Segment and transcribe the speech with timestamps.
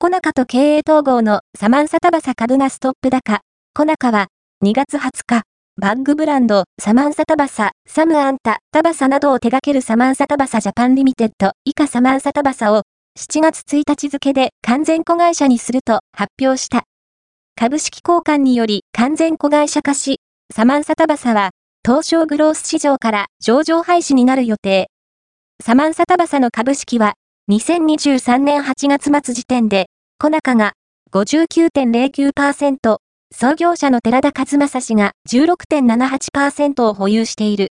[0.00, 3.40] コナカと経営統合のサマンサタバサ株がストップ高。
[3.74, 4.28] コナカは
[4.64, 5.42] 2月20日、
[5.76, 12.82] バッグブランド、サマンサタバサ、 Samantha Thavasa などを手掛けるサマンサタバサジャパンリミテッド、以下サマンサタバサを
[13.18, 16.84] 7月1日付で完全子会社にすると発表した。
[17.56, 20.20] 株式交換により完全子会社化し、
[20.54, 21.50] サマンサタバサは
[21.84, 24.90] 東証グロース市場から上場廃止になる予定。
[25.60, 27.14] サマンサタバサの株式は
[27.50, 29.86] 2023年8月末時点で、
[30.18, 30.74] コナカが
[31.12, 32.98] 59.09%、
[33.34, 37.66] 創業者の寺田和正氏が16.78%を保有している。